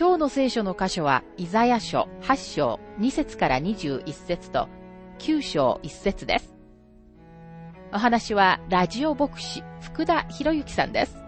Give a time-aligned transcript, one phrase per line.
[0.00, 4.66] 今日の聖書の箇所は、イザヤ書8章2節から21節と
[5.18, 6.54] 9章1節です。
[7.92, 11.19] お話は、ラジオ牧師、福田博之さんです。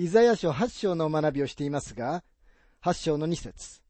[0.00, 2.24] イザヤ書8章の学びをしていますが、
[2.82, 3.82] 8章の2節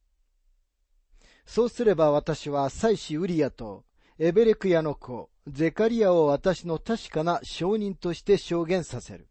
[1.46, 3.84] そうすれば私は祭司ウリアと
[4.18, 9.28] エベレクヤの子、ゼカリアを私の確かな証人として証言させる。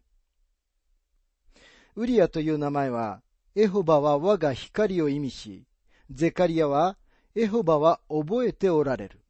[1.96, 3.20] ウリアという名前は、
[3.54, 5.66] エホバは我が光を意味し、
[6.10, 6.96] ゼカリアは、
[7.34, 9.20] エホバは覚えておられる。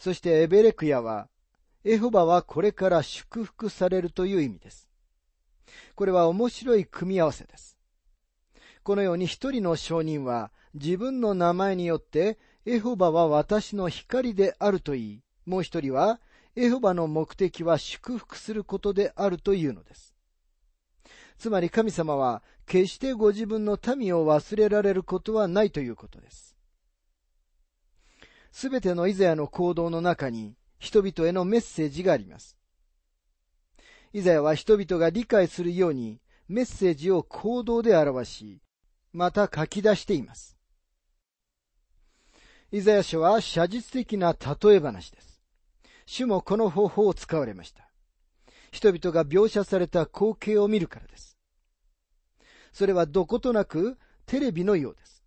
[0.00, 1.28] そしてエベレクヤは、
[1.84, 4.89] エホバはこれから祝福されるという意味です。
[5.94, 7.78] これは面白い組み合わせです。
[8.82, 16.20] このように一人の証人は自分の名前によってエホバは私の光であると言い、もう一人は
[16.56, 20.14] エホバの目的は祝福することであるというのです。
[21.38, 26.54] つまり神様は決してご自分の民を忘れられることはないということです。
[28.52, 32.59] すべてのイザヤの行動の中に人々へのメッセージがあります。
[34.12, 38.60] イザヤは人々が理解するようにメッセージを行動で表し、
[39.12, 40.56] また書き出しています。
[42.72, 45.40] イザヤ書は写実的な例え話です。
[46.06, 47.88] 主もこの方法を使われました。
[48.72, 51.36] 人々が描写された光景を見るからです。
[52.72, 55.24] それはどことなくテレビのようです。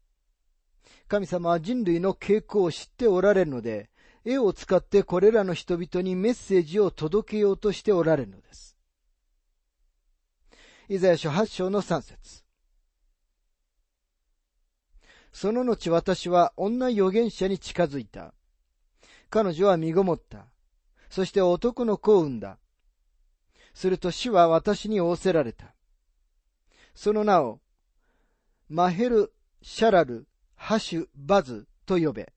[1.07, 3.89] 神様は人類の傾向を知っておられるので、
[4.25, 8.72] 絵を使ってこれらの人々にメッセージを届けようとしておられるのです。
[10.89, 12.43] イザヤ書8章の3節
[15.31, 18.33] その後私は女預言者に近づいた。
[19.29, 20.45] 彼女は身ごもった。
[21.09, 22.59] そして男の子を産んだ。
[23.73, 25.73] すると主は私に仰せられた。
[26.93, 27.59] その名を、
[28.69, 32.31] マヘル・シャラル・ハシュ・バズと呼べ。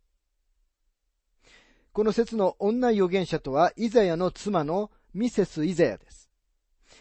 [1.93, 6.31] この説の女預言者とは、イザヤの妻のミセス・イザヤです。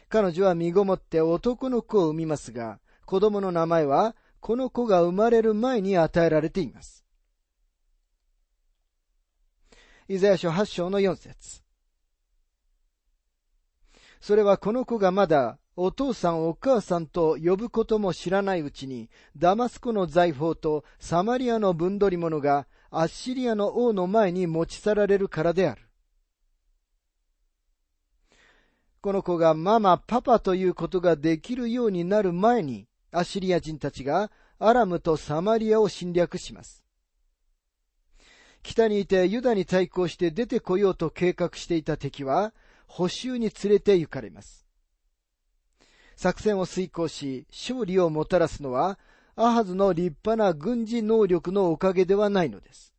[0.09, 7.06] 彼女は身ごもって男の子を産みますが、子供の名前はこの子が生まれる前に与えられています。
[10.07, 11.63] イザヤ書8章の4節
[14.22, 25.84] それはこの子がまだお父さんお母さんと呼ぶことも知らないうちに、ダマスコの財宝とサマリアの分取り物がアッシリアの王の前に持ち去られるからである。
[29.05, 36.83] この子がママ、パパということができるようになる前に、アシリア人たちがアラムとサマリアを侵略します。
[38.63, 42.51] 北にいてユダに対抗して出てこようと計画していた敵は、
[42.88, 44.66] 補修に連れて行かれます。
[46.16, 48.97] 作戦を遂行し、勝利をもたらすのは、
[49.35, 52.91] アハズの立派な軍事能力のおかげではないのです。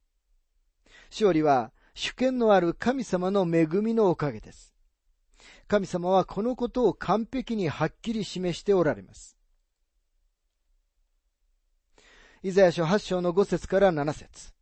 [1.11, 4.76] 勝利は主権のある神様の恵みのおかげです。
[5.69, 9.37] 神様はこのことを完璧にはっきり示しておられます。
[12.43, 14.53] イザヤ書8章の5節から7節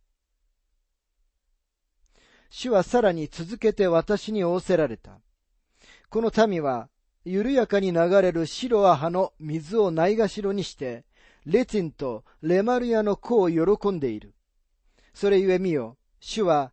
[2.49, 5.19] 主はさらに続けて私に仰せられた。
[6.09, 6.89] この民は、
[7.23, 11.05] 緩やかに流れる白ア葉の水をないがしろにして、
[11.45, 14.33] レツィンとレマルヤの子を喜んでいる。
[15.13, 16.71] それゆえ見よ、主は、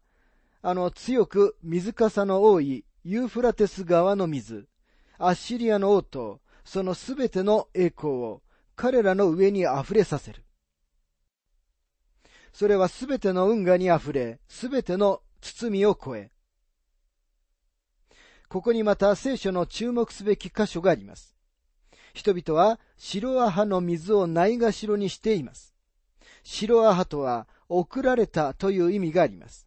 [0.62, 4.68] あの強く水かさの多いユーフラテス川の水、
[5.18, 8.42] アッシリアの王とそのすべての栄光を
[8.76, 10.44] 彼らの上に溢れさせる。
[12.52, 16.30] それはすべての運河に溢れ、すべての包みを超え。
[18.48, 21.34] ここにまた聖書の注目すべき箇所があります。
[22.14, 25.74] 人々は白アハの水をないがしろにしています。
[26.44, 29.66] 白アハとは送られたという意味があります。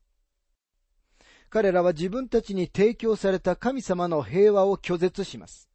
[1.49, 5.69] 彼らは自分たちに提供された神様の平和を拒絶します。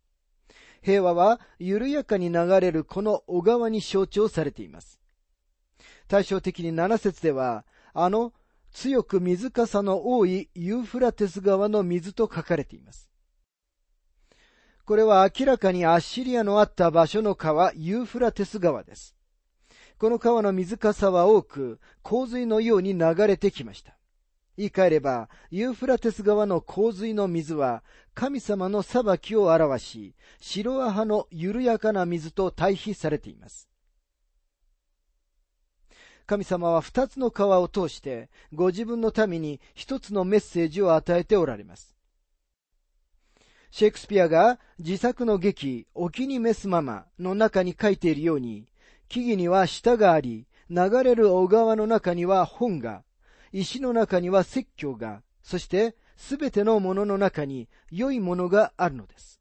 [0.82, 5.00] 平和は緩やかに流れるこの小川に象徴されています。
[6.08, 8.32] 対照的に7節では、あの
[8.72, 13.10] 強く水かさの多いユーフラテス川の水と書かれています。
[14.84, 19.14] これは明らかにアッシリアのあった場所の川、ユーフラテス川です。
[19.98, 23.99] この川の水かさは多く、洪水のように流れてきました。
[24.56, 27.82] 言い換えれば、ユーフラテス川の洪水の水は、
[28.14, 33.68] 神様の裁きを表し、白ア派の緩やかな水と対比されています。
[36.26, 41.96] 神様は二つの川を通して、ご自分の民に一つのメッセージを与えておられます。
[43.72, 48.66] シェイクスピアが自作の劇、お気に召すままの中に書いているように、
[49.08, 53.02] 木々には舌があり、流れる小川の中には本が、
[53.52, 59.40] 石の中には説教が、そしてすべてのものの中に良いものがあるのです。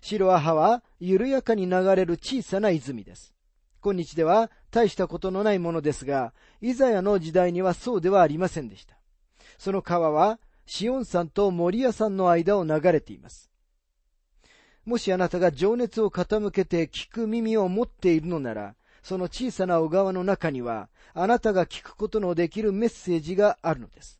[0.00, 3.34] 白アハは緩やかに流れる小さな泉です。
[3.82, 8.96] 今日では大したことのないものですが、イザヤの時代にはそうではありませんでした。
[9.58, 13.50] その川は、シオン山と森屋山の間を流れています。
[14.84, 18.74] もしあなたが情熱を傾けて聞く耳を持っているのなら、
[19.06, 24.18] その小さな小川の中には、あなたが聞くことのできるメッセージがあるのです。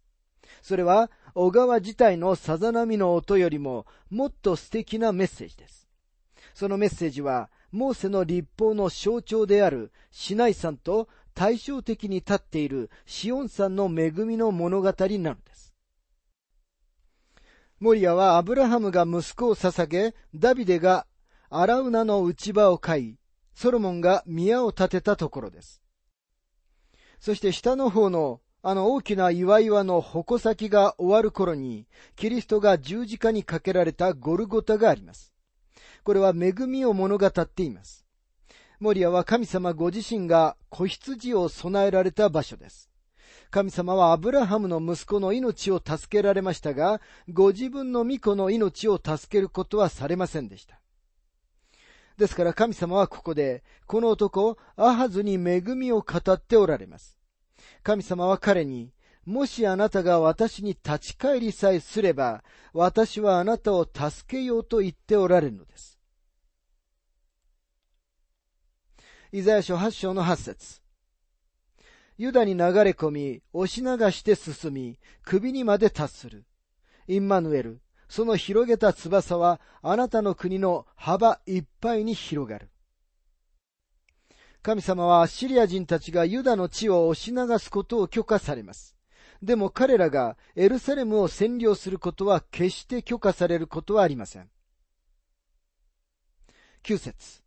[0.62, 5.88] それは、小川自体のさざ波の音よりも、もっと素敵なメッセージです。
[6.54, 15.74] そのメッセージは、モーセの立法の象徴であるシナイ山と対照的に立っているシオン山の恵みの物語なのです。
[17.80, 21.08] モリアはアブラハムが息子を捧げ、ダビデが
[21.50, 23.18] アラウナの内場を飼い、
[23.56, 25.82] ソロモンが宮を建てたところです。
[27.18, 31.86] そして下の方のあの大きな岩岩の矛先が終わる頃に、
[32.16, 35.32] キリストが十字架にかけられたゴルゴタがあります。
[36.02, 38.04] これは恵みを物語っています。
[38.78, 42.90] モリアは神様ご自身が子羊を備えられた場所です。
[43.50, 47.00] 神様はアブラハムの息子の命を助けられましたが、
[47.32, 50.80] ご自分の御子の命を助けることはされませんでした。
[52.16, 57.18] ですから神様はここで、この男、アハズに恵みを語っておられます。
[57.82, 58.92] 神様は彼に、
[59.26, 62.42] もしあなたが私に立ち返りさえすれば、
[62.72, 65.98] 私はあなたを助けようと言っておられるのです。
[69.32, 70.80] イザヤ書8章の8節
[72.16, 76.46] ユダに流れ込み、押し流して進み、首にまで達する。
[77.08, 82.70] インマヌエル、その広げた翼はあなたの国の幅いっぱいに広がる。
[84.62, 88.96] 神様はシリア人たちがユダの地を押し流すことを許可されます。
[89.42, 94.50] でも彼らがエルサレムを占領することは決して許可されることはありません。
[96.82, 97.42] 9節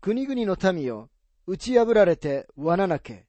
[0.00, 1.10] 国々の民よ、
[1.46, 3.26] 打ち破られて罠なけ。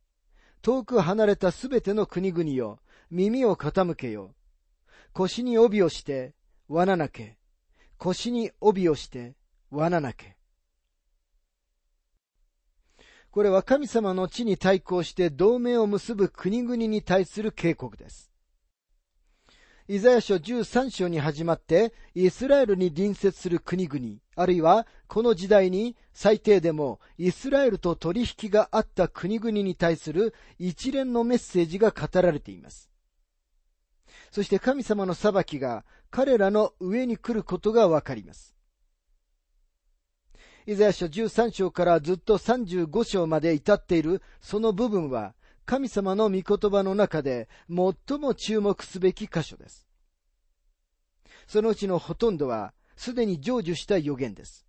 [0.62, 2.80] 遠く離れたすべての国々よ、
[3.10, 4.36] 耳を傾けよ。
[5.18, 6.36] 腰に帯をして、
[6.68, 7.38] 罠なけ。
[7.98, 9.34] 腰に帯をして、
[9.72, 10.38] 罠なけ。
[13.32, 18.32] これは神様の地に対抗して同盟を結ぶ国々に対する警告です。
[19.88, 32.92] イザヤ書13章に始まって、イスラエルに隣接する国々、あるいはこの時代に最低でもイスラエルと取引があった国々に対する一連のメッセージが語られています。
[34.32, 38.56] そして神様の裁きが彼らの上に来ることがわかります。
[40.66, 45.34] イザヤ書13章からずっと35章まで至っているその部分は
[45.66, 49.88] 神様の御言葉の中で最も注目すべき箇所です。
[51.48, 54.66] そのうちのほとんどはすでに成就した予言です。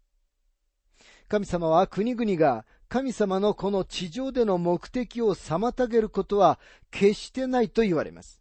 [1.29, 6.59] 神様は国々が神様のこの地上での目的を妨げることは
[6.91, 8.41] 決してないと言われます。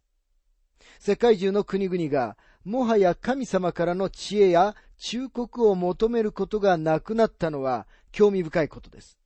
[0.98, 9.16] 世界中の国々が、もはや神様からの知恵や忠告を求めることがなくなったのは興味深いことです。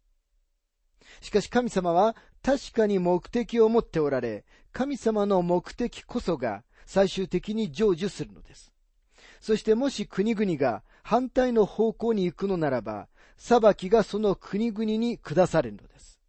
[1.21, 8.73] しかし神様は確かに目的を持っておられ、神様の目的こそが最終的に成就するのです。
[9.41, 16.21] そしてもし国々が反対の方向に行くのならば、裁きがその国々に下されるのです。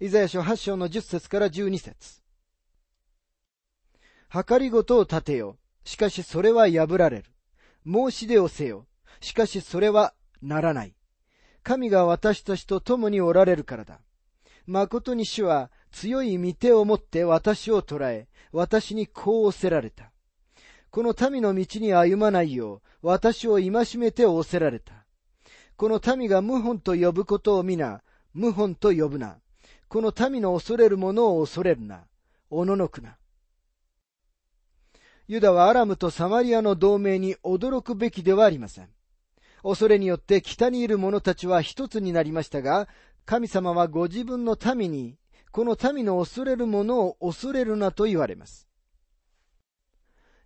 [0.00, 2.25] イザヤ書8章の10節から12節
[4.44, 5.56] 計りごとを立てよ。
[5.84, 7.24] しかしそれは破られる。
[7.86, 8.86] 申し出をせよ。
[9.20, 10.94] しかしそれはならない。
[11.62, 14.00] 神が私たちと共におられるからだ。
[14.66, 20.12] 誠に主は強い御手を持って私を捕らえ、私にこうおせられた。
[20.90, 24.92] この民の道に歩まないよう、私を戒めて仰せられた。
[25.76, 28.02] この民が謀反と呼ぶことを皆、
[28.34, 29.38] 謀反と呼ぶな。
[29.88, 32.04] この民の恐れる者を恐れるな。
[32.50, 33.16] おののくな。
[35.28, 38.88] ユダはアラムとサマリアの同盟に驚くべきではありません。
[39.64, 42.86] 恐れによって北にいる者たちは一つになりましたが、
[43.24, 45.16] 神様はご自分の民に、
[45.50, 48.68] この民の恐れる者を恐れるなと言われます。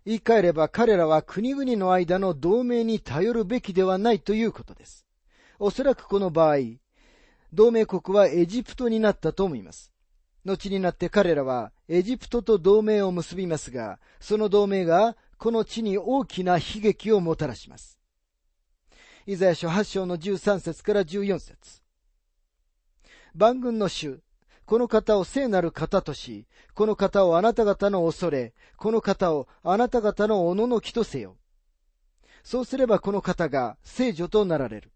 [0.03, 5.05] 言い換えれば彼らは国々の間の同盟に頼るべきではないということです。
[5.59, 6.55] おそらくこの場合、
[7.53, 9.91] 同盟国はエジプトになったと思います。
[10.43, 17.99] 後になって彼らはエジプトと同盟を結びますが、その同盟がこの地に大きな悲劇をもたらします。
[19.27, 21.81] イザヤ書8章の13節から14節
[23.35, 24.21] 万軍の主、
[24.65, 31.37] この方を聖なる方とし、この方をあなた方の恐れ、この方をあなた方のおののきとせよ。
[32.43, 34.91] そうすればこの方が聖女となられる。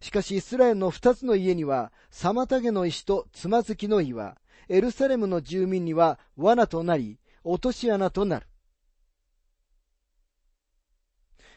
[0.00, 4.36] しかしイスラエルの二つの家には、妨げの石とつまずきの岩、
[4.68, 8.46] エルサレムの住民には罠となり、落とし穴となる。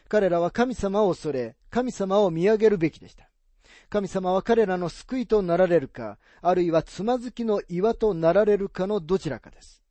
[0.08, 3.30] 彼らは神様を恐れ、神様を見上げるべきでした。
[3.88, 9.82] 神様は彼らの救いとなられるか、あるいはつまずきの岩となられるかのどちらかです。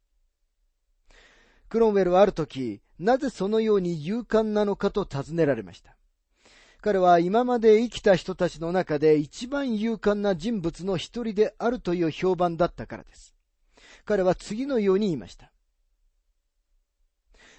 [1.67, 5.95] クロンウェルはある時、なぜそのように勇敢なのかと尋ねられました。
[6.81, 13.35] 彼は今まで生きた人たちの中で一番勇敢な人物の一人であるという評判だったからです。
[14.05, 15.51] 彼は次のように言いました。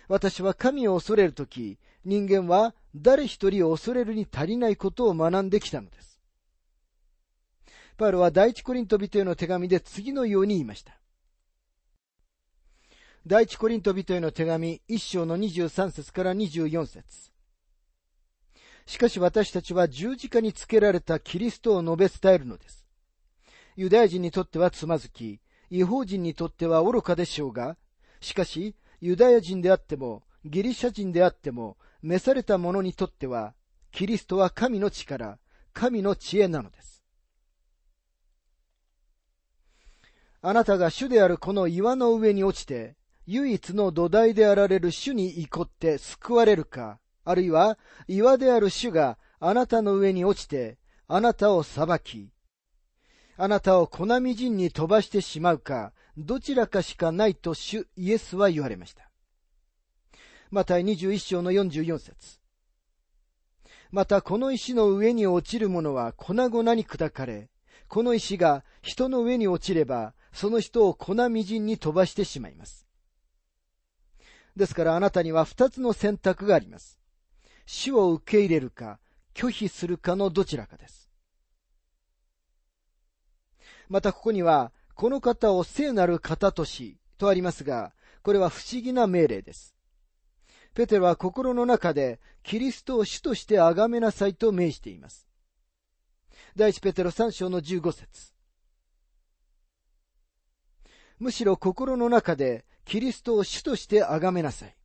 [0.09, 6.19] 私は神を恐れるとき、人間は誰一人を恐れるに足りないことを学んできたのです。
[7.99, 10.99] パウロは第一コリント人への手紙で次のように言いました。
[13.27, 17.31] 第一コリント人への手紙一章の23節から24節
[18.91, 22.85] しかし私たちは十字架につけられたキリストを述べ伝えるのです。
[23.77, 27.77] ユダヤ人にとってはつまずき、違法人にとっては愚かでしょうが、
[28.21, 33.55] しかし、ユダヤ人であっても、ギリシャ人であっても、召された者にとっては、
[33.93, 35.39] キリストは神の力、
[35.73, 37.05] 神の知恵なのです。
[40.43, 52.31] あなたが主であるこの岩の上に落ちて、唯一の土台であられる主に怒って救われるか、あるいは岩である主があなたの上に落ちて、あなたを裁き、
[53.37, 59.11] あなたを粉みじんに飛ばしてしまうか、どちらかしかないと主イエスは言われました。
[60.51, 62.39] また21章の44節
[63.91, 67.51] またこの石の上に落ちる者は粉々に砕かれ、
[67.89, 72.87] この石が人の上に落ちれば、その人を粉みじんに飛ばしてしまいます。
[74.55, 77.00] ですからあなたには二つの選択があります。
[77.67, 78.99] 死を受け入れるか、
[79.35, 81.11] 拒否するかのどちらかです。
[83.89, 89.75] またここには、この方を聖なる方とし、とありますが、これは不思議な命令です。
[90.75, 95.27] ペテロは心の中で、キリストを主として崇めなさいと命じています。
[96.57, 98.33] 第一ペテロ3章の15節
[101.19, 104.77] むしろ心の中で、キリストを主として崇めなさい。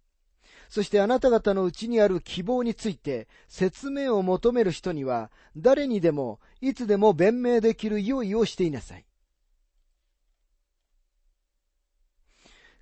[0.75, 9.05] そしてあなた方のうちにある希望について説明を求める人には誰にでもいつでも弁明できる用意をしていなさい。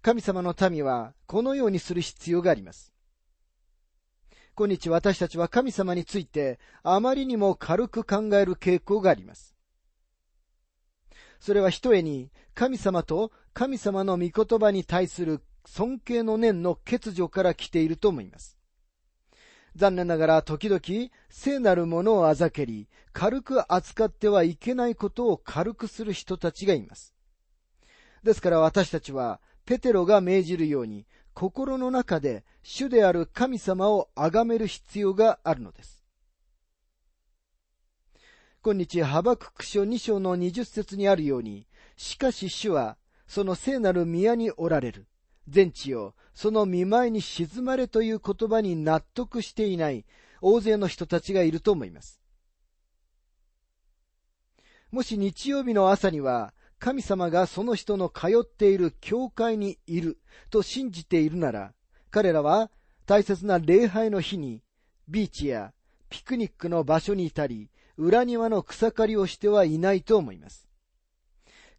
[0.01, 2.91] 神様の民はこのようにする必要があります。
[4.55, 9.55] 今日私たちは神様についてあまりにも軽く考える傾向があります。
[11.39, 18.57] それはひとえに神様と神様の御言葉に対する尊敬の念の欠如から来ていると思います。
[19.75, 27.13] 残念ながら時々聖なるものをあざけり、軽く扱ってはいけないことを軽くする人たちがいます。
[28.23, 36.03] ですから私たちは、ペテロが命じるように、心の中で主である神様を崇める必要があるのです。
[38.61, 41.67] 今日、ハバクク書2章の20節にあるように、
[41.97, 45.07] しかし主は、その聖なる宮におられる。
[45.47, 50.05] 全地をその見舞いに沈まれという言葉に納得していない
[50.41, 52.19] 大勢の人たちがいると思います。
[54.91, 60.19] もし日曜日の朝には神様がその人の通っている教会にいる
[60.49, 61.73] と信じているなら、
[62.11, 62.69] 彼らは
[63.05, 64.61] 大切な礼拝の日に
[65.07, 65.73] ビーチや
[66.09, 70.67] ピクニックの場所にいたり、裏庭の草刈りをしてはいないと思います。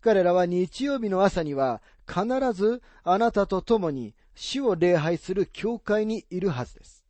[0.05, 7.07] 彼らは日曜日の朝には必ずあなたと共に主を礼拝する教会にいるはずです。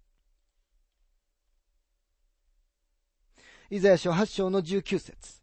[3.68, 5.42] イザヤ書8章の19節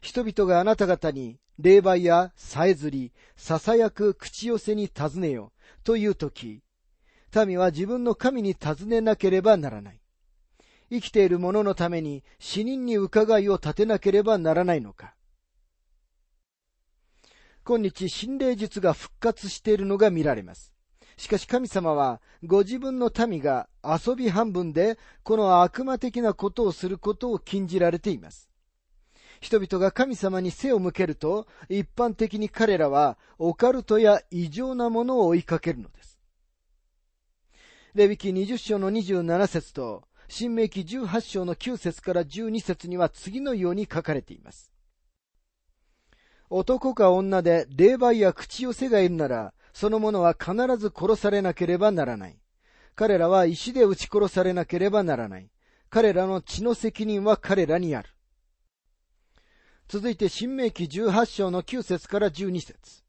[0.00, 5.52] 人々があなた方に霊媒やさえずり、囁く口寄せに尋ねよ
[5.84, 6.62] というとき、
[7.46, 10.00] 民は自分の神に尋ねなければならない。
[10.90, 15.14] 生きている者のために死人に伺いを立てなければならないのか。
[17.64, 20.72] 今日心霊術が復活しているのが見られます。
[21.16, 28.48] しかし神様はご自分の民が遊び半分でこの悪魔的なことをすることを禁じられています。
[29.40, 36.18] 人々が神様に背を向けると、一般的に彼らはオカルトや異常なものを追いかけるのです。
[37.94, 44.71] レビキ20章の27節と、新明記18章の9節から12節には次のように書かれています。
[46.54, 52.38] 男か女で霊媒や口寄せがいるなら、その者は必ず殺されなければならない。
[52.94, 55.48] 彼らは石で撃ち殺されなければならない。
[55.88, 58.10] 彼らの血の責任は彼らにある。
[59.88, 63.02] 続いて、新明記18章の9節から12節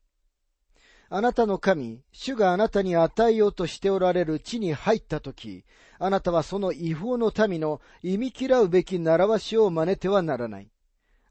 [1.10, 5.66] あなたの神、主があなたに与えようとしておられる地に入ったとき、
[6.00, 10.70] あなたはその違法の民の忌み嫌うべき習わしを真似てはならない。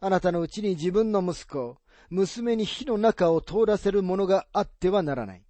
[0.01, 1.79] あなたのうちに自分の息子、
[2.13, 5.45] 娘に火の中を通らせる者があってはならない。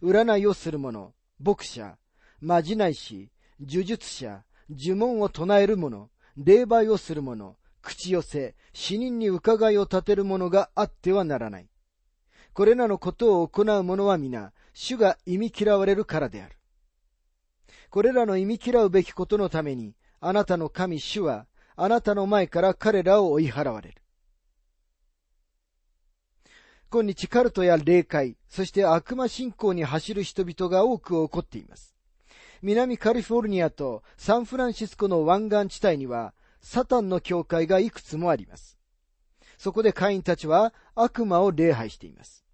[0.00, 1.98] 占いをする者、牧者、
[2.40, 11.68] まじない師、呪術者、呪文を唱える者、霊媒をする者、口寄せ、死人に伺いを立てる者があってはならない。
[12.52, 16.56] これらのことを行う者は皆、主が忌み嫌われるからである。
[17.90, 24.00] これらの忌み嫌うべきことのために、あなたの神主は、あなたの前から彼らを追い払われる。
[26.92, 31.94] 今日カルトや霊界、そして悪魔信仰に走る人々が多く起こっています。
[32.62, 38.76] 南カリフォルニアとサンフランシスコの湾岸地帯には、サタンの教会がいくつもあります。
[39.56, 42.44] そこで会員たちは悪魔を礼拝しています。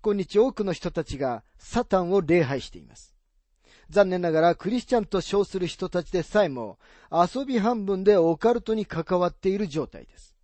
[0.00, 3.14] 今日多くの人たちがサタンを礼拝しています。
[3.90, 6.78] 残念ながらクリスチャンと称する人たちでさえも
[7.10, 10.34] 遊び半分でオカルトに関わっている状態です。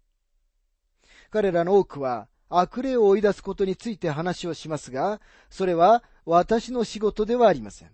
[1.31, 7.91] 彼らの多くは悪霊を追い出すことについて話をしますが、それは私の仕事ではありません。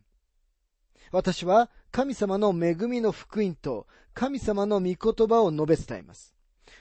[1.13, 6.35] 私は神様の恵みの福音と神様の御言葉を述べ伝えます。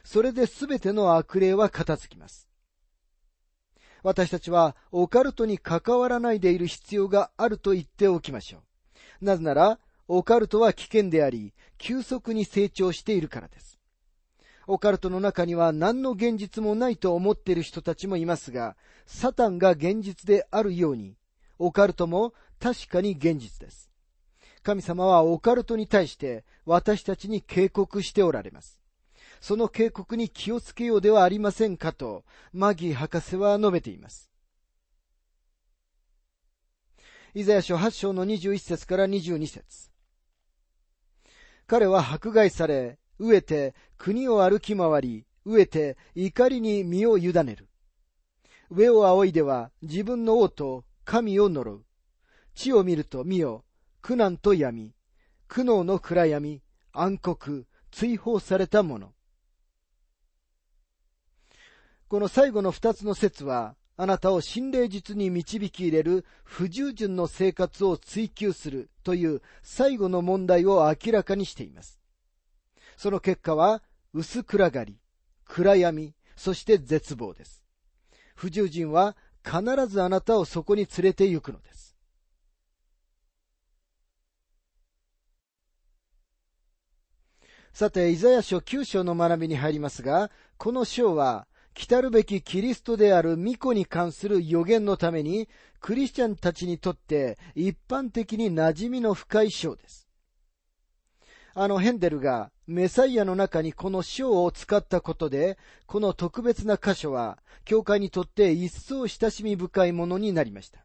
[0.04, 2.48] それで全ての悪霊は片付きます。
[4.04, 8.60] 私たちはオカルトに関わらないでいる必要があると言っておきましょ
[9.22, 9.26] う。
[9.26, 13.75] なぜなら、オカルトは危険であり、急速に成長しているからです。
[14.68, 18.76] オカルトの中には何の現実もないと思っている人たちもいますが、
[19.06, 21.16] サタンが現実であるように、
[21.60, 23.92] オカルトも確かに現実です。
[24.64, 28.82] 神様はオカルトに対して私たちに警告しておられます。
[29.40, 34.32] その警告に気をつけようではありませんかと、マギー博士は述べています。
[37.36, 39.92] イザヤ書8章の21節から22節
[41.68, 47.70] 彼は迫害され、飢えて国を歩き回り、飢えて怒りに身を委ねる。
[48.70, 51.86] 上を仰いでは自分の王と神を呪う。
[52.56, 53.66] 地を見ると見よ、
[54.02, 54.94] 苦難と闇、
[55.48, 56.62] 苦悩の暗闇、
[56.94, 59.14] 暗黒、追放されたもの。
[62.08, 72.00] この最後の二つの説は、あなたを心霊術に導き入れる不従順の生活を追求するという最後の問題を明らかにしています。
[72.98, 73.82] その結果は、
[74.14, 74.98] 薄暗がり、
[75.46, 77.64] 暗闇、そして絶望です。
[78.36, 81.96] 不従順は必ずあなたをそこに連れて行くのです。
[87.74, 95.50] さて、イザヤ書9章の学びに入りますが、この章は、来たるべきキリストである巫女に関する予言のために、
[95.82, 100.05] クリスチャンたちにとって一般的に馴染みの深い章です。
[101.58, 110.82] あのヘンデルがメサイアの中にこの章を使ったことで、この特別な箇所は、教会にとって一層親しみ深いものになりました。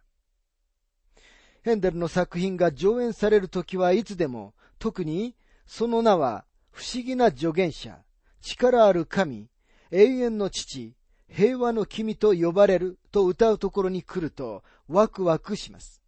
[1.65, 5.35] ヘンデルの作品が上演されるときはいつでも、特に
[5.67, 7.99] その名は不思議な助言者、
[8.41, 9.49] 力ある神、
[9.91, 10.95] 永遠の父、
[11.29, 16.00] 平和の君と呼ばれると歌うところに来るとワクワクします。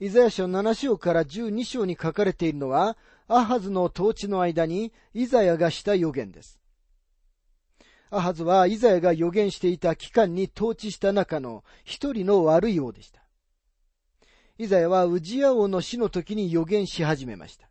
[0.00, 2.96] イザヤ書7章から12章に書かれているのは、
[3.28, 6.58] アハズの統治の間にイザヤがした予言です。
[8.10, 13.22] アハズはイザヤが予言していた期間に統治した中の一人の悪い王でした。
[14.56, 17.68] イザヤはウジヤ王の死の時に予言し始めました。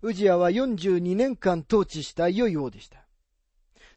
[0.00, 3.06] ウジヤは42年間統治した良い王でした。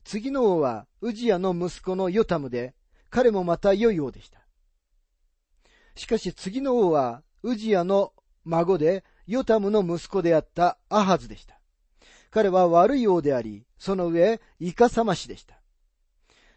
[0.04, 2.76] 次の王はウジヤの息子のヨタムで、
[3.10, 4.39] 彼もまた良い王でした。
[6.00, 8.14] しかし次の王はウジヤの
[8.46, 11.60] 孫でヨタムの息子であったアハズでした。
[12.32, 15.60] 彼は悪い王であり、その上、イカサマしでした。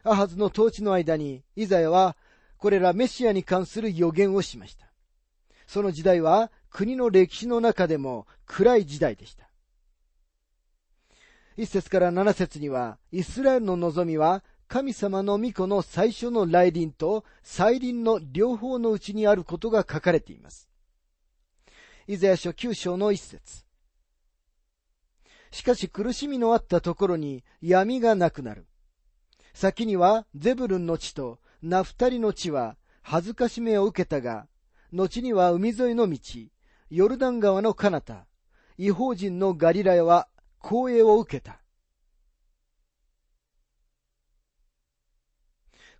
[0.04, 2.16] アハズの統治の間に、イザヤは、
[2.56, 4.86] これらメシアに関する予言をしました。
[5.66, 9.48] その時代は、国の歴史の中でも暗い時代でした。
[11.56, 20.66] 一節から七節には、イスラエルの望みは、神様の御子の最初の来臨と再臨の両方のうちにあることが書かれています。
[22.06, 23.66] イザヤ書九章の一節。
[25.50, 28.64] しかし苦しみのあったところに闇がなくなる。
[29.52, 34.46] 先にはゼブルンの地とナフタリの地は恥ずかしめを受けたが、
[34.90, 36.18] 後には海沿いの道、
[36.88, 38.24] ヨルダン川の彼方、
[38.78, 40.28] 違法人のガリラヤは
[40.62, 41.61] 光栄を受けた。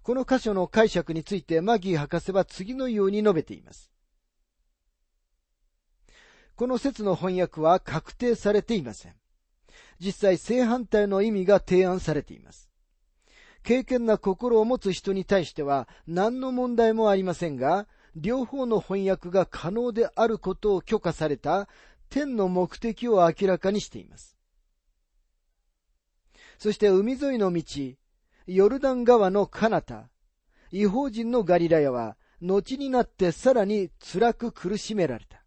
[0.02, 3.90] この箇所の解釈についてマギー博士は次のように述べています。
[6.56, 9.14] この説の翻訳は確定されていません。
[10.00, 12.68] 実際正反対の意味が提案されています。
[13.62, 17.86] 経験な心を持つ人に対しては何の問題もありませんが、
[18.16, 21.68] 両方の翻訳が可能であることを許可された
[22.10, 24.36] 天の目的を明らかにしています。
[26.58, 27.62] そして海沿いの道、
[28.46, 30.08] ヨルダン川の彼方、
[30.70, 35.44] 違法人のガリラヤは、後になってさらに辛く苦しめられた。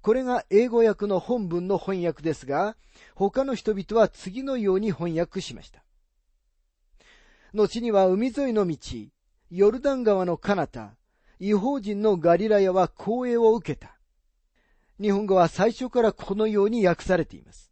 [0.00, 2.76] これが英語訳の本文の翻訳ですが、
[3.14, 5.82] 他の人々は次のように翻訳しました。
[7.54, 8.76] 後には海沿いの道、
[9.50, 10.94] ヨルダン川の彼方、
[11.38, 13.98] 違法人のガリラヤは光栄を受けた。
[15.00, 17.71] 日本語は最初からこのように訳されています。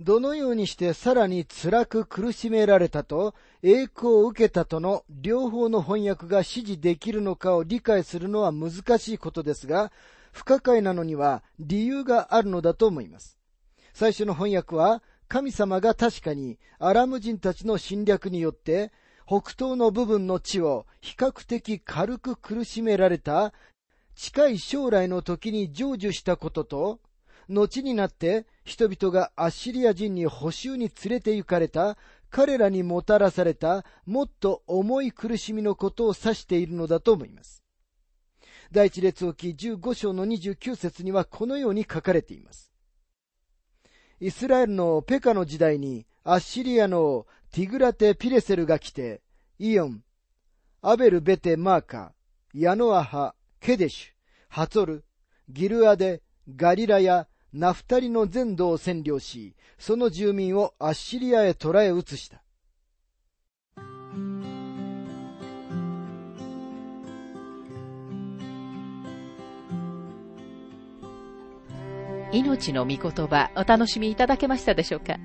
[0.00, 9.90] どのようにしてさらに辛く苦しめられたと栄光を受けたとの両方の翻訳が指示できるのかを理解するのは難しいことですが、
[10.30, 13.38] 不可解なのには理由があるのだと思います。
[13.92, 18.92] 最初の翻訳は、神様が確かにアラム人たちの侵略によって
[19.26, 23.52] 北東の部分の地を比較的軽く苦しめられた
[24.14, 27.00] 近い将来の時に成就したことと、
[27.48, 31.96] 後になって人々がアッシリア人に補修に連れて行かれた
[32.30, 37.64] 彼らにもたらされたもっと重い苦しみのことを指しているのだと思います。
[38.70, 42.70] 第一列置き15章の29節にはこのように書かれています。
[44.20, 49.22] イスラエルのペカの時代にアッシリアのティグラテ・ピレセルが来て、
[49.58, 50.02] イオン、
[50.82, 52.12] アベル・ベテ・マーカ、
[52.52, 54.12] ヤノアハ、ケデシュ、
[54.50, 55.04] ハツォル、
[55.48, 56.22] ギルアデ、
[56.54, 62.42] ガリラヤ、ナフタリの全土を占領し、その住民をアッシリアへ捕らえ移した。
[72.30, 75.16] 命の御言葉お楽しみいただけましたでしょうか？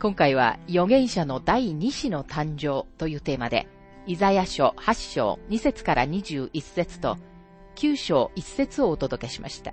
[0.00, 3.68] 今回は預言者の第二子の誕生というテーマで、
[4.06, 7.18] イザヤ書8章2節から21節と
[7.76, 9.72] 9章1節をお届けしました。